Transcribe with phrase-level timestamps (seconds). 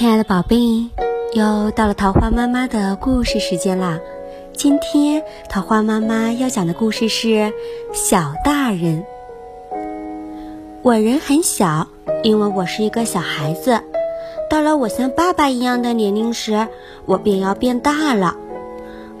[0.00, 0.88] 亲爱的宝贝，
[1.34, 3.98] 又到了桃花妈妈的故事时间啦！
[4.54, 7.28] 今天桃花妈妈要讲的故事是
[7.92, 9.04] 《小大人》。
[10.80, 11.86] 我人很小，
[12.22, 13.82] 因为我是一个小孩子。
[14.48, 16.66] 到了我像爸爸一样的年龄时，
[17.04, 18.36] 我便要变大了。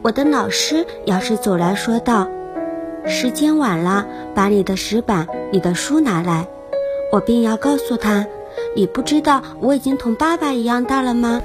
[0.00, 2.26] 我的老师要是走来说道
[3.04, 6.46] ：“时间晚了，把你的石板、你的书拿来。”
[7.12, 8.26] 我便要告诉他。
[8.76, 11.40] 你不知道我已经同爸爸一样大了吗？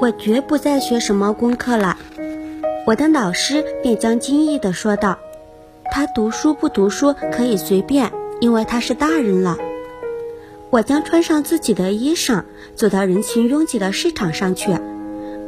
[0.00, 1.96] 我绝不再学什么功课了。
[2.86, 5.18] 我的老师便将惊异地说道
[5.92, 9.56] ：“他读书不读书可以随便，因为他是大人了。”
[10.70, 14.70] 我将穿上自己的衣裳，走到人群拥挤的市场上去。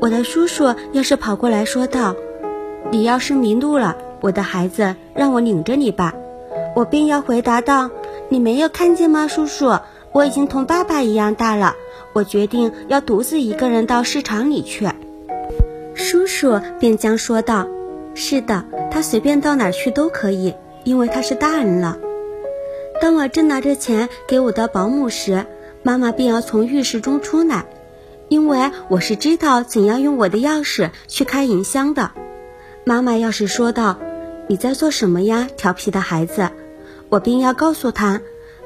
[0.01, 2.15] 我的叔叔要是跑过来说道
[2.91, 6.15] ：“你要是迷路了，我的孩子，让我领着你吧。”
[6.75, 7.91] 我便要回答道
[8.31, 9.79] ：“你没有看见吗，叔叔？”
[10.13, 11.77] 我已经同爸爸一样大了，
[12.13, 14.89] 我决定要独自一个人到市场里去。
[15.95, 17.69] 叔叔便将说道
[18.15, 21.97] ：“是的，他随便到哪儿去都可以，因为他是大人了。”
[23.01, 25.47] 当我正拿着钱给我的保姆时，
[25.85, 27.67] 妈妈便要从浴室中出来，
[28.29, 32.11] 因为我是知道怎样用我的钥匙去开银箱的。
[32.85, 33.97] 妈妈要是说道
[34.49, 36.51] ：“你在做什么呀，调皮的孩子？”
[37.11, 38.21] 我便要告诉他：“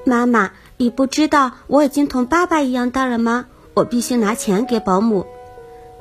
[0.07, 3.47] 妈妈。”你不知道我已经同爸爸一样大了吗？
[3.75, 5.25] 我必须拿钱给保姆。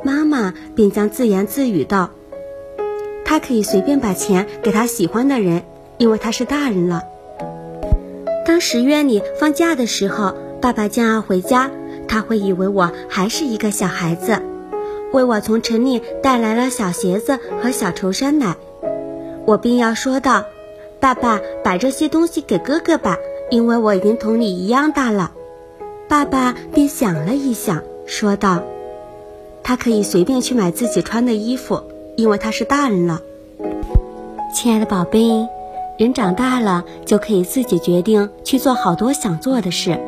[0.04, 2.10] 妈妈便将自言自语道
[3.24, 5.64] ：“他可以随便把钱给他喜欢的人，
[6.00, 7.04] 因为他是大人了。”
[8.48, 11.70] 当十月里放假的时候，爸爸将要回家，
[12.08, 14.42] 他会以为我还是一个小孩子，
[15.12, 18.58] 为我从城里带来了小鞋子和小绸衫来。
[19.46, 20.46] 我便要说道
[21.00, 23.18] ：“爸爸，把这些东西给哥哥吧。”
[23.49, 25.31] 因为我已经同你一样大了，
[26.08, 28.63] 爸爸便想了一想，说道
[29.63, 31.83] ：“他可以随便去买自己穿的衣服，
[32.16, 33.21] 因为他是大人了。”
[34.53, 35.48] 亲爱的宝贝，
[35.98, 39.99] 人长大了就可以自己决定去做好多想做的事，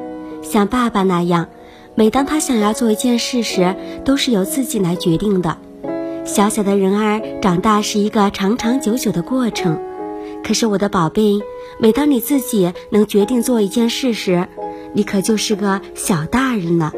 [0.41, 1.47] 像爸爸那样，
[1.93, 5.57] 每当他想要做一件事时，都是由自己来决定的。
[6.23, 9.79] 小小的人儿长大是一个长长久久的过程。
[10.45, 11.41] 可是我的宝贝，
[11.79, 14.47] 每当你自己能决定做一件事时，
[14.93, 16.93] 你可就是个小大人了。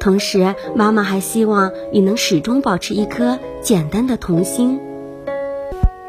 [0.00, 4.80] 同时，妈妈还希望你能始终保持一颗简单的童心。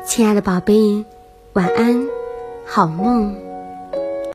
[0.04, 1.06] 亲爱的宝贝，
[1.54, 2.08] 晚安，
[2.66, 3.53] 好梦。